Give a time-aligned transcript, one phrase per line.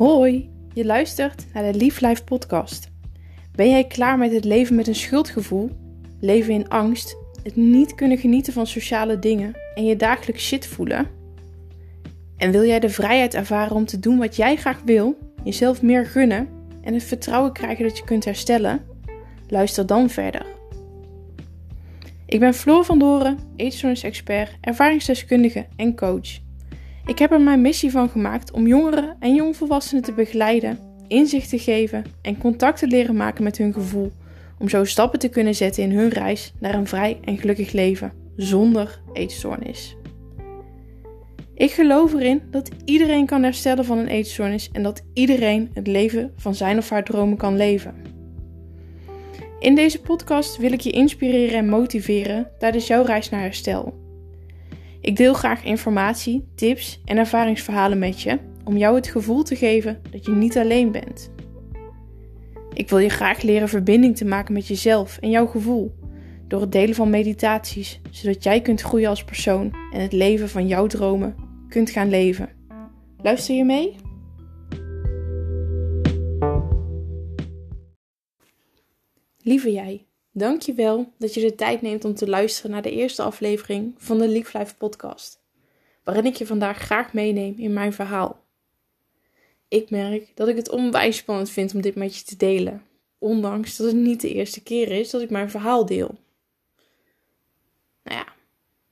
[0.00, 2.90] Hoi, je luistert naar de Lief Life podcast.
[3.52, 5.70] Ben jij klaar met het leven met een schuldgevoel,
[6.20, 11.08] leven in angst, het niet kunnen genieten van sociale dingen en je dagelijks shit voelen?
[12.36, 16.06] En wil jij de vrijheid ervaren om te doen wat jij graag wil, jezelf meer
[16.06, 16.48] gunnen
[16.82, 18.84] en het vertrouwen krijgen dat je kunt herstellen?
[19.48, 20.46] Luister dan verder.
[22.26, 26.49] Ik ben Floor van Doren, eetstoornis-expert, ervaringsdeskundige en coach.
[27.10, 30.78] Ik heb er mijn missie van gemaakt om jongeren en jongvolwassenen te begeleiden,
[31.08, 34.12] inzicht te geven en contact te leren maken met hun gevoel,
[34.58, 38.12] om zo stappen te kunnen zetten in hun reis naar een vrij en gelukkig leven
[38.36, 39.96] zonder eetstoornis.
[41.54, 46.32] Ik geloof erin dat iedereen kan herstellen van een eetstoornis en dat iedereen het leven
[46.36, 47.94] van zijn of haar dromen kan leven.
[49.58, 54.09] In deze podcast wil ik je inspireren en motiveren tijdens jouw reis naar herstel.
[55.00, 60.00] Ik deel graag informatie, tips en ervaringsverhalen met je om jou het gevoel te geven
[60.10, 61.30] dat je niet alleen bent.
[62.72, 65.94] Ik wil je graag leren verbinding te maken met jezelf en jouw gevoel
[66.48, 70.66] door het delen van meditaties, zodat jij kunt groeien als persoon en het leven van
[70.66, 71.34] jouw dromen
[71.68, 72.48] kunt gaan leven.
[73.22, 73.96] Luister je mee?
[79.42, 82.90] Lieve jij, dank je wel dat je de tijd neemt om te luisteren naar de
[82.90, 85.40] eerste aflevering van de Lief Life podcast,
[86.04, 88.44] waarin ik je vandaag graag meeneem in mijn verhaal.
[89.68, 92.82] Ik merk dat ik het onwijs spannend vind om dit met je te delen,
[93.18, 96.18] ondanks dat het niet de eerste keer is dat ik mijn verhaal deel.
[98.02, 98.26] Nou ja,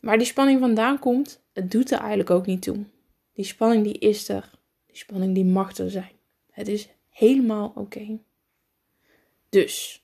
[0.01, 2.85] waar die spanning vandaan komt, het doet er eigenlijk ook niet toe.
[3.33, 4.51] Die spanning die is er,
[4.87, 6.13] die spanning die mag er zijn.
[6.51, 8.19] Het is helemaal oké.
[9.49, 10.03] Dus,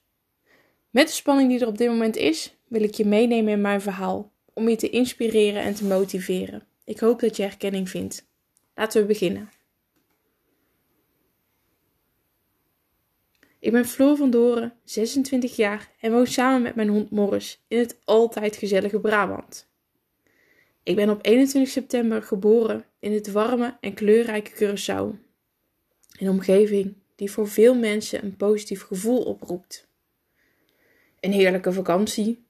[0.95, 3.81] met de spanning die er op dit moment is, wil ik je meenemen in mijn
[3.81, 6.67] verhaal om je te inspireren en te motiveren.
[6.85, 8.27] Ik hoop dat je herkenning vindt.
[8.75, 9.51] Laten we beginnen.
[13.59, 17.79] Ik ben Floor van Doren, 26 jaar en woon samen met mijn hond Morris in
[17.79, 19.69] het altijd gezellige Brabant.
[20.83, 25.19] Ik ben op 21 september geboren in het warme en kleurrijke Curaçao.
[26.19, 29.93] Een omgeving die voor veel mensen een positief gevoel oproept.
[31.25, 32.45] Een heerlijke vakantie,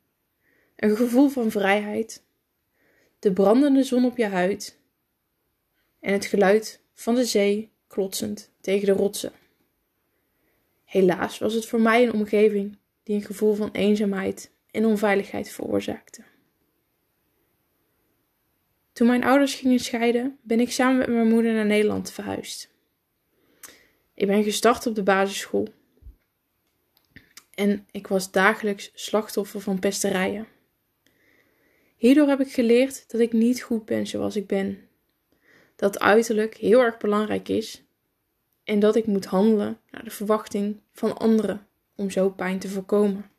[0.77, 2.23] een gevoel van vrijheid,
[3.19, 4.79] de brandende zon op je huid
[6.01, 9.33] en het geluid van de zee klotsend tegen de rotsen.
[10.85, 16.23] Helaas was het voor mij een omgeving die een gevoel van eenzaamheid en onveiligheid veroorzaakte.
[18.93, 22.71] Toen mijn ouders gingen scheiden, ben ik samen met mijn moeder naar Nederland verhuisd.
[24.15, 25.69] Ik ben gestart op de basisschool
[27.55, 30.47] en ik was dagelijks slachtoffer van pesterijen.
[31.97, 34.89] Hierdoor heb ik geleerd dat ik niet goed ben zoals ik ben.
[35.77, 37.83] Dat uiterlijk heel erg belangrijk is
[38.65, 41.67] en dat ik moet handelen naar de verwachting van anderen
[41.97, 43.31] om zo pijn te voorkomen.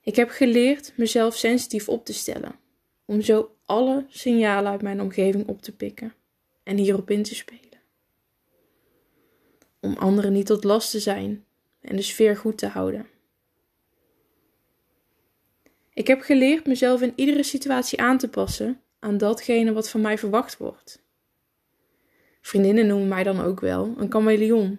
[0.00, 2.54] Ik heb geleerd mezelf sensitief op te stellen,
[3.04, 6.14] om zo alle signalen uit mijn omgeving op te pikken
[6.62, 7.75] en hierop in te spelen.
[9.86, 11.44] Om anderen niet tot last te zijn
[11.80, 13.06] en de sfeer goed te houden.
[15.92, 20.18] Ik heb geleerd mezelf in iedere situatie aan te passen aan datgene wat van mij
[20.18, 21.02] verwacht wordt.
[22.40, 24.78] Vriendinnen noemen mij dan ook wel een chameleon.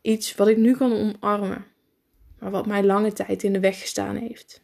[0.00, 1.66] Iets wat ik nu kan omarmen,
[2.38, 4.62] maar wat mij lange tijd in de weg gestaan heeft.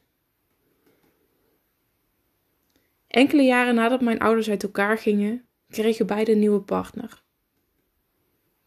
[3.09, 7.22] Enkele jaren nadat mijn ouders uit elkaar gingen, kregen beide een nieuwe partner.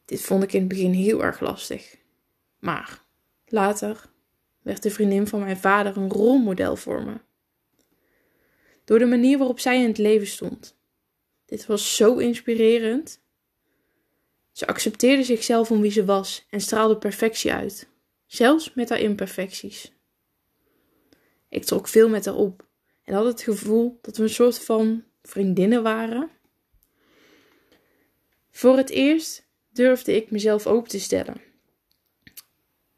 [0.05, 1.97] Dit vond ik in het begin heel erg lastig.
[2.59, 3.03] Maar
[3.45, 4.09] later
[4.61, 7.19] werd de vriendin van mijn vader een rolmodel voor me.
[8.83, 10.77] Door de manier waarop zij in het leven stond.
[11.45, 13.23] Dit was zo inspirerend.
[14.51, 17.87] Ze accepteerde zichzelf om wie ze was en straalde perfectie uit,
[18.25, 19.93] zelfs met haar imperfecties.
[21.49, 22.67] Ik trok veel met haar op
[23.03, 26.29] en had het gevoel dat we een soort van vriendinnen waren.
[28.52, 29.44] Voor het eerst
[29.75, 31.41] durfde ik mezelf open te stellen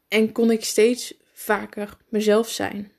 [0.08, 2.92] en kon ik steeds vaker mezelf zijn,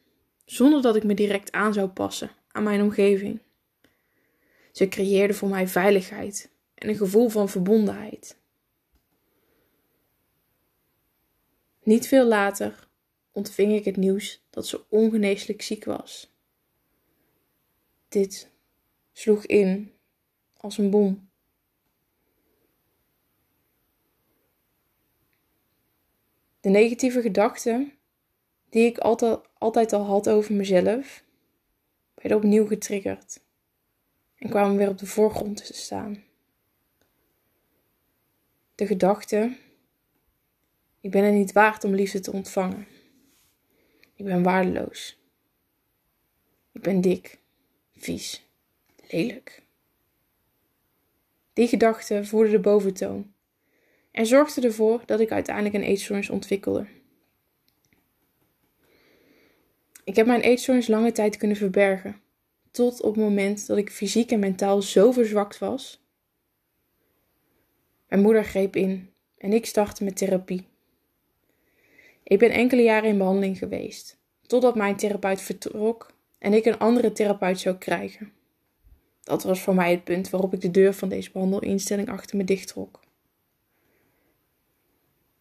[0.45, 3.41] zonder dat ik me direct aan zou passen aan mijn omgeving.
[4.71, 8.37] Ze creëerde voor mij veiligheid en een gevoel van verbondenheid.
[11.83, 12.87] Niet veel later
[13.31, 16.33] ontving ik het nieuws dat ze ongeneeslijk ziek was.
[18.07, 18.49] Dit
[19.11, 19.91] sloeg in
[20.57, 21.28] als een bom.
[26.59, 27.91] De negatieve gedachten
[28.69, 31.23] die ik altijd, altijd al had over mezelf,
[32.13, 33.41] werden opnieuw getriggerd
[34.35, 36.23] en kwamen weer op de voorgrond te staan.
[38.75, 39.57] de gedachte:
[41.01, 42.87] ik ben het niet waard om liefde te ontvangen.
[44.15, 45.17] Ik ben waardeloos.
[46.71, 47.39] Ik ben dik,
[47.95, 48.45] vies,
[49.09, 49.63] lelijk.
[51.53, 53.33] Die gedachte voerde de boventoon
[54.19, 56.85] en zorgde ervoor dat ik uiteindelijk een eetstoornis ontwikkelde.
[60.03, 62.21] Ik heb mijn eetstoornis lange tijd kunnen verbergen,
[62.71, 66.03] tot op het moment dat ik fysiek en mentaal zo verzwakt was.
[68.07, 70.67] Mijn moeder greep in en ik startte met therapie.
[72.23, 77.11] Ik ben enkele jaren in behandeling geweest, totdat mijn therapeut vertrok en ik een andere
[77.11, 78.31] therapeut zou krijgen.
[79.23, 82.43] Dat was voor mij het punt waarop ik de deur van deze behandelinstelling achter me
[82.43, 83.07] dichttrok.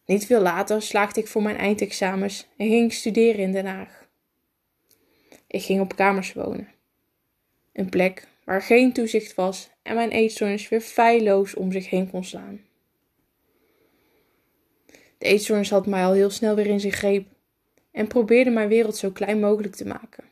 [0.08, 4.08] Niet veel later slaagde ik voor mijn eindexamens en ging ik studeren in Den Haag.
[5.46, 6.68] Ik ging op kamers wonen.
[7.72, 12.24] Een plek waar geen toezicht was en mijn eetstoornis weer feilloos om zich heen kon
[12.24, 12.60] slaan.
[15.18, 17.26] De eetstoornis had mij al heel snel weer in zijn greep
[17.90, 20.24] en probeerde mijn wereld zo klein mogelijk te maken.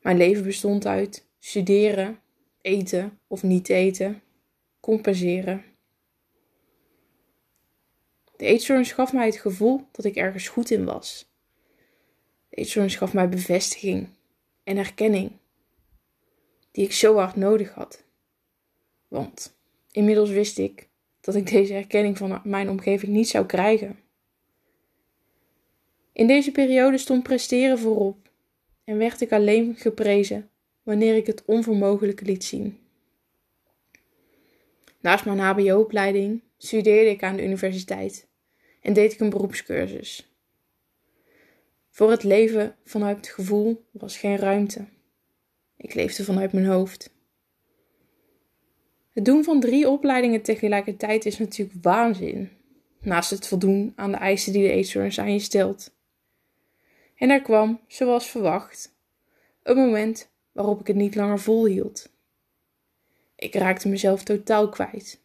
[0.00, 2.20] Mijn leven bestond uit studeren,
[2.60, 4.22] eten of niet eten,
[4.80, 5.73] compenseren.
[8.44, 11.32] De eetstoornis gaf mij het gevoel dat ik ergens goed in was.
[12.48, 14.08] De eetstoornis gaf mij bevestiging
[14.64, 15.32] en erkenning,
[16.70, 18.04] die ik zo hard nodig had.
[19.08, 19.56] Want
[19.90, 20.88] inmiddels wist ik
[21.20, 23.98] dat ik deze erkenning van mijn omgeving niet zou krijgen.
[26.12, 28.30] In deze periode stond presteren voorop
[28.84, 30.50] en werd ik alleen geprezen
[30.82, 32.78] wanneer ik het onvermogelijke liet zien.
[35.00, 38.32] Naast mijn HBO-opleiding studeerde ik aan de universiteit
[38.84, 40.28] en deed ik een beroepscursus.
[41.90, 44.84] Voor het leven vanuit het gevoel was geen ruimte.
[45.76, 47.14] Ik leefde vanuit mijn hoofd.
[49.10, 52.50] Het doen van drie opleidingen tegelijkertijd is natuurlijk waanzin.
[53.00, 55.94] Naast het voldoen aan de eisen die de eetstoornis aan je stelt.
[57.16, 58.94] En er kwam, zoals verwacht,
[59.62, 62.12] een moment waarop ik het niet langer volhield.
[63.36, 65.20] Ik raakte mezelf totaal kwijt.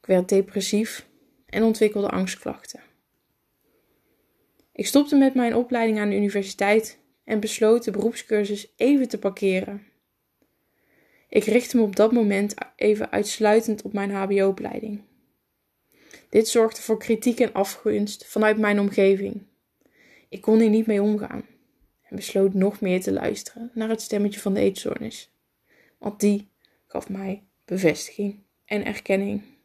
[0.00, 1.06] Ik werd depressief
[1.46, 2.80] en ontwikkelde angstklachten.
[4.72, 9.86] Ik stopte met mijn opleiding aan de universiteit en besloot de beroepscursus even te parkeren.
[11.28, 15.02] Ik richtte me op dat moment even uitsluitend op mijn HBO-opleiding.
[16.28, 19.46] Dit zorgde voor kritiek en afgunst vanuit mijn omgeving.
[20.28, 21.44] Ik kon hier niet mee omgaan
[22.02, 25.30] en besloot nog meer te luisteren naar het stemmetje van de eetstoornis,
[25.98, 26.50] want die
[26.86, 29.55] gaf mij bevestiging en erkenning.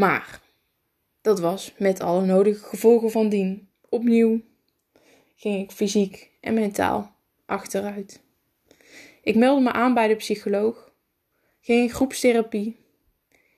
[0.00, 0.40] Maar
[1.20, 3.68] dat was met alle nodige gevolgen van dien.
[3.88, 4.40] Opnieuw
[5.36, 7.14] ging ik fysiek en mentaal
[7.46, 8.22] achteruit.
[9.22, 10.92] Ik meldde me aan bij de psycholoog,
[11.60, 12.76] ging in groepstherapie.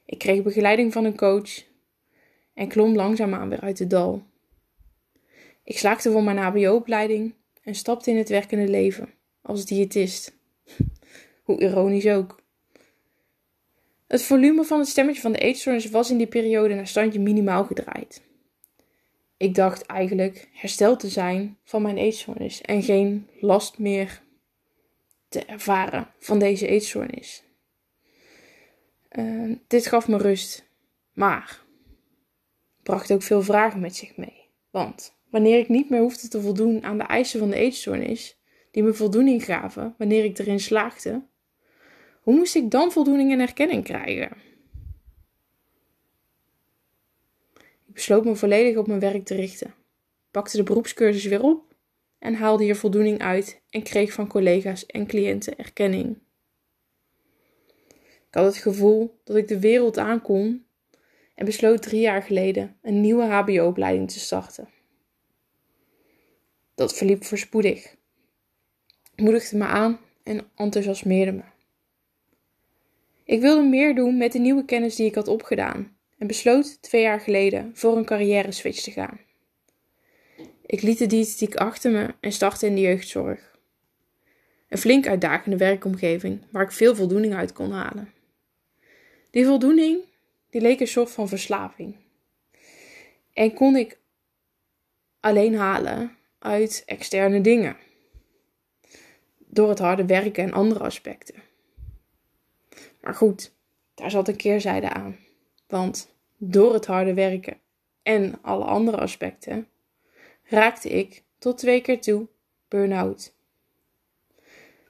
[0.06, 1.64] Ik kreeg begeleiding van een coach
[2.54, 4.22] en klom langzaamaan weer uit het dal.
[5.64, 10.36] Ik slaagde voor mijn HBO-opleiding en stapte in het werkende leven als diëtist.
[11.44, 12.41] Hoe ironisch ook.
[14.12, 17.64] Het volume van het stemmetje van de eetstoornis was in die periode naar standje minimaal
[17.64, 18.22] gedraaid.
[19.36, 24.22] Ik dacht eigenlijk hersteld te zijn van mijn eetstoornis en geen last meer
[25.28, 27.44] te ervaren van deze eetstoornis.
[29.12, 30.68] Uh, dit gaf me rust,
[31.12, 31.60] maar
[32.82, 34.48] bracht ook veel vragen met zich mee.
[34.70, 38.38] Want wanneer ik niet meer hoefde te voldoen aan de eisen van de eetstoornis,
[38.70, 41.30] die me voldoening gaven wanneer ik erin slaagde,
[42.22, 44.36] hoe moest ik dan voldoening en erkenning krijgen?
[47.86, 49.74] Ik besloot me volledig op mijn werk te richten,
[50.30, 51.74] pakte de beroepscursus weer op
[52.18, 56.18] en haalde hier voldoening uit en kreeg van collega's en cliënten erkenning.
[58.28, 60.66] Ik had het gevoel dat ik de wereld aankon
[61.34, 64.68] en besloot drie jaar geleden een nieuwe HBO-opleiding te starten.
[66.74, 67.96] Dat verliep voorspoedig,
[69.16, 71.51] moedigde me aan en enthousiasmeerde me.
[73.24, 77.02] Ik wilde meer doen met de nieuwe kennis die ik had opgedaan en besloot twee
[77.02, 79.20] jaar geleden voor een carrière switch te gaan.
[80.66, 83.58] Ik liet de diëtetiek achter me en startte in de jeugdzorg.
[84.68, 88.12] Een flink uitdagende werkomgeving waar ik veel voldoening uit kon halen.
[89.30, 90.00] Die voldoening
[90.50, 91.96] die leek een soort van verslaving.
[93.32, 93.98] En kon ik
[95.20, 97.76] alleen halen uit externe dingen.
[99.38, 101.51] Door het harde werken en andere aspecten.
[103.02, 103.52] Maar goed,
[103.94, 105.18] daar zat een keerzijde aan.
[105.66, 107.60] Want door het harde werken
[108.02, 109.68] en alle andere aspecten
[110.42, 112.26] raakte ik tot twee keer toe
[112.68, 113.34] burn-out.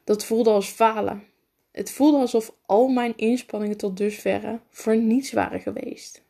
[0.04, 1.24] Dat voelde als falen
[1.70, 6.22] Het voelde alsof al mijn inspanningen tot dusverre voor niets waren geweest.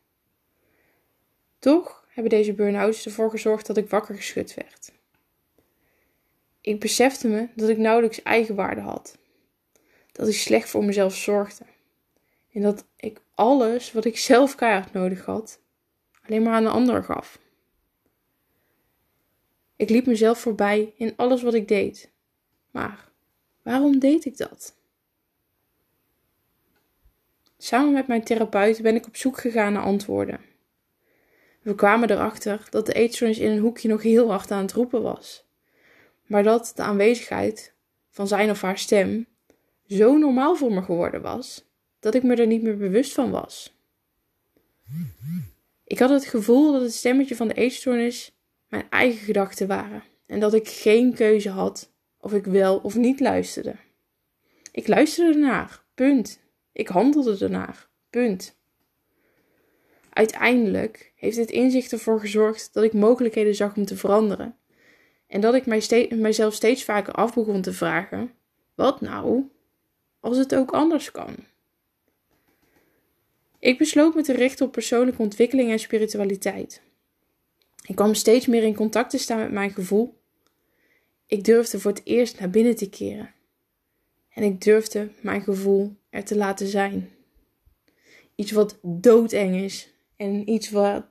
[1.59, 4.91] Toch hebben deze burn-outs ervoor gezorgd dat ik wakker geschud werd.
[6.61, 9.17] Ik besefte me dat ik nauwelijks eigenwaarde had.
[10.11, 11.65] Dat ik slecht voor mezelf zorgde.
[12.53, 15.61] En dat ik alles wat ik zelf keihard nodig had,
[16.21, 17.39] alleen maar aan een ander gaf.
[19.75, 22.11] Ik liep mezelf voorbij in alles wat ik deed.
[22.71, 23.11] Maar
[23.61, 24.75] waarom deed ik dat?
[27.57, 30.39] Samen met mijn therapeut ben ik op zoek gegaan naar antwoorden.
[31.61, 35.01] We kwamen erachter dat de eetstoornis in een hoekje nog heel hard aan het roepen
[35.01, 35.45] was.
[36.25, 37.73] Maar dat de aanwezigheid
[38.09, 39.27] van zijn of haar stem
[39.87, 41.65] zo normaal voor me geworden was,
[42.03, 43.77] dat ik me er niet meer bewust van was.
[45.83, 50.39] Ik had het gevoel dat het stemmetje van de eetstoornis mijn eigen gedachten waren en
[50.39, 53.75] dat ik geen keuze had of ik wel of niet luisterde.
[54.71, 56.39] Ik luisterde ernaar, punt.
[56.71, 58.57] Ik handelde ernaar, punt.
[60.09, 64.57] Uiteindelijk heeft dit inzicht ervoor gezorgd dat ik mogelijkheden zag om te veranderen.
[65.27, 68.31] En dat ik mij mijzelf steeds vaker af begon te vragen:
[68.75, 69.49] wat nou
[70.19, 71.35] als het ook anders kan?
[73.63, 76.81] Ik besloot me te richten op persoonlijke ontwikkeling en spiritualiteit.
[77.85, 80.21] Ik kwam steeds meer in contact te staan met mijn gevoel.
[81.25, 83.33] Ik durfde voor het eerst naar binnen te keren.
[84.29, 87.09] En ik durfde mijn gevoel er te laten zijn.
[88.35, 91.05] Iets wat doodeng is, en iets wat.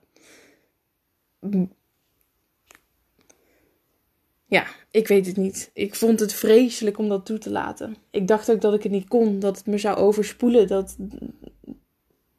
[4.45, 5.69] Ja, ik weet het niet.
[5.73, 7.95] Ik vond het vreselijk om dat toe te laten.
[8.09, 10.97] Ik dacht ook dat ik het niet kon, dat het me zou overspoelen, dat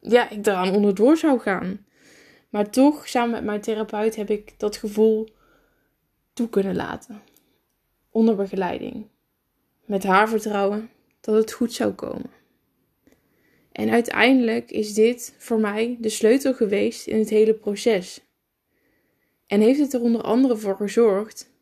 [0.08, 1.86] ja, ik eraan onderdoor zou gaan.
[2.48, 5.28] Maar toch, samen met mijn therapeut, heb ik dat gevoel
[6.32, 7.22] toe kunnen laten.
[8.10, 9.06] Onder begeleiding.
[9.84, 12.30] Met haar vertrouwen dat het goed zou komen.
[13.72, 18.20] En uiteindelijk is dit voor mij de sleutel geweest in het hele proces.
[19.46, 21.52] En heeft het er onder andere voor gezorgd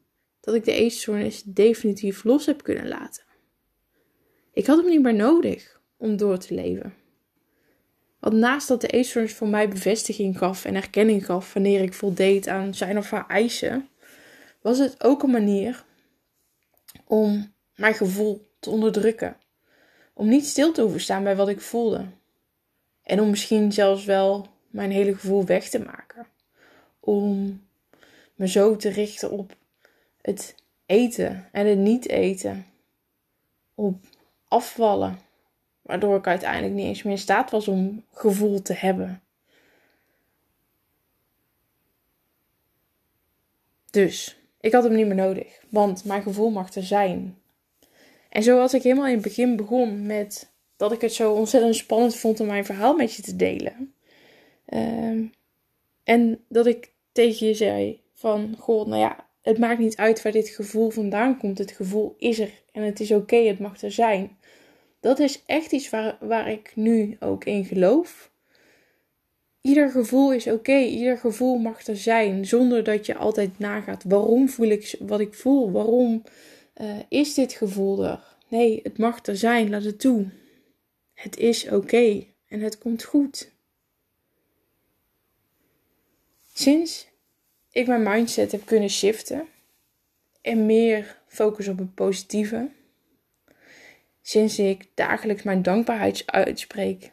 [0.40, 3.24] dat ik de eetstoornis definitief los heb kunnen laten.
[4.52, 6.94] Ik had hem niet meer nodig om door te leven.
[8.22, 12.48] Want naast dat de eetstoornis voor mij bevestiging gaf en erkenning gaf wanneer ik voldeed
[12.48, 13.88] aan zijn of haar eisen,
[14.60, 15.84] was het ook een manier
[17.04, 19.36] om mijn gevoel te onderdrukken
[20.12, 22.06] om niet stil te hoeven staan bij wat ik voelde.
[23.02, 26.26] En om misschien zelfs wel mijn hele gevoel weg te maken.
[27.00, 27.60] Om
[28.34, 29.56] me zo te richten op
[30.20, 30.54] het
[30.86, 32.66] eten en het niet eten.
[33.74, 34.04] Op
[34.48, 35.18] afvallen.
[35.82, 39.22] Waardoor ik uiteindelijk niet eens meer in staat was om gevoel te hebben.
[43.90, 47.38] Dus ik had hem niet meer nodig, want mijn gevoel mag er zijn.
[48.28, 52.16] En zoals ik helemaal in het begin begon met dat ik het zo ontzettend spannend
[52.16, 53.94] vond om mijn verhaal met je te delen.
[54.64, 55.24] Ehm,
[56.04, 60.32] en dat ik tegen je zei van, goh, nou ja, het maakt niet uit waar
[60.32, 61.58] dit gevoel vandaan komt.
[61.58, 64.36] Het gevoel is er en het is oké, het mag er zijn.
[65.02, 68.30] Dat is echt iets waar, waar ik nu ook in geloof.
[69.60, 74.04] Ieder gevoel is oké, ieder gevoel mag er zijn, zonder dat je altijd nagaat.
[74.04, 75.70] Waarom voel ik wat ik voel?
[75.70, 76.22] Waarom
[76.80, 78.36] uh, is dit gevoel er?
[78.48, 80.26] Nee, het mag er zijn, laat het toe.
[81.14, 83.52] Het is oké en het komt goed.
[86.52, 87.08] Sinds
[87.70, 89.48] ik mijn mindset heb kunnen shiften
[90.40, 92.70] en meer focus op het positieve,
[94.22, 97.12] sinds ik dagelijks mijn dankbaarheid uitspreek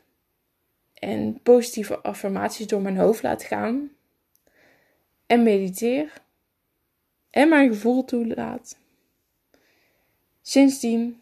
[0.94, 3.92] en positieve affirmaties door mijn hoofd laat gaan
[5.26, 6.14] en mediteer
[7.30, 8.78] en mijn gevoel toelaat
[10.50, 11.22] Sindsdien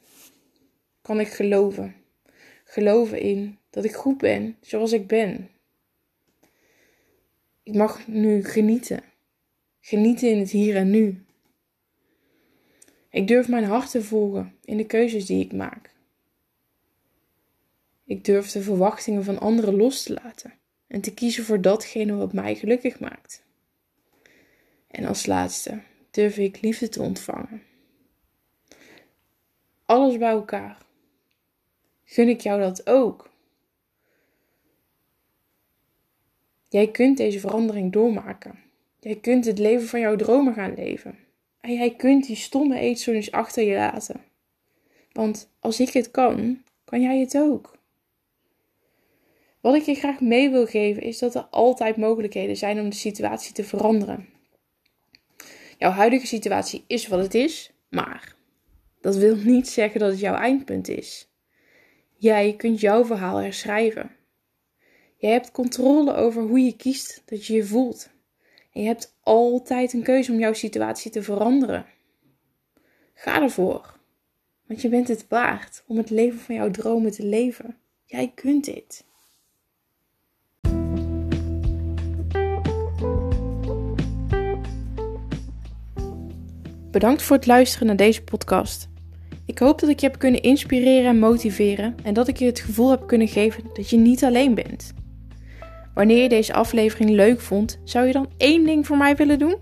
[1.02, 1.96] kan ik geloven.
[2.64, 5.50] Geloven in dat ik goed ben zoals ik ben.
[7.64, 9.04] Ik mag nu genieten.
[9.80, 11.26] Genieten in het hier en nu.
[13.10, 15.96] Ik durf mijn hart te volgen in de keuzes die ik maak.
[18.04, 20.54] Ik durf de verwachtingen van anderen los te laten
[20.88, 23.44] en te kiezen voor datgene wat mij gelukkig maakt.
[24.88, 27.64] En als laatste durf ik liefde te ontvangen.
[29.86, 30.86] Alles bij elkaar.
[32.04, 33.30] Gun ik jou dat ook?
[36.70, 38.60] Jij kunt deze verandering doormaken.
[39.00, 41.18] Jij kunt het leven van jouw dromen gaan leven.
[41.76, 44.22] Jij kunt die stomme eetstoornis achter je laten.
[45.12, 47.78] Want als ik het kan, kan jij het ook.
[49.62, 52.96] Wat ik je graag mee wil geven is dat er altijd mogelijkheden zijn om de
[52.96, 54.30] situatie te veranderen.
[55.78, 58.36] Jouw huidige situatie is wat het is, maar
[59.02, 61.30] dat wil niet zeggen dat het jouw eindpunt is.
[62.18, 64.16] Jij kunt jouw verhaal herschrijven.
[65.18, 68.10] Jij hebt controle over hoe je kiest dat je je voelt.
[68.78, 71.86] Je hebt altijd een keuze om jouw situatie te veranderen.
[73.14, 74.00] Ga ervoor.
[74.68, 77.78] Want je bent het waard om het leven van jouw dromen te leven.
[78.06, 79.06] Jij kunt dit.
[86.92, 88.88] Bedankt voor het luisteren naar deze podcast.
[89.46, 92.60] Ik hoop dat ik je heb kunnen inspireren en motiveren en dat ik je het
[92.60, 94.94] gevoel heb kunnen geven dat je niet alleen bent.
[95.98, 99.56] Wanneer je deze aflevering leuk vond, zou je dan één ding voor mij willen doen?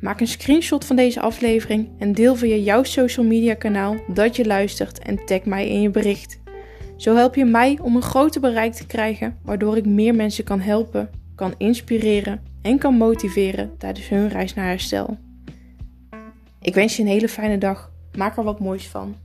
[0.00, 4.46] Maak een screenshot van deze aflevering en deel via jouw social media kanaal dat je
[4.46, 6.40] luistert en tag mij in je bericht.
[6.96, 10.60] Zo help je mij om een groter bereik te krijgen, waardoor ik meer mensen kan
[10.60, 15.18] helpen, kan inspireren en kan motiveren tijdens hun reis naar herstel.
[16.60, 17.90] Ik wens je een hele fijne dag.
[18.16, 19.16] Maak er wat moois van.